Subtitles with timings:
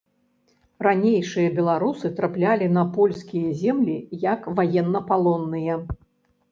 [0.87, 3.97] Ранейшыя беларусы траплялі на польскія землі
[4.33, 5.73] як ваеннапалонныя.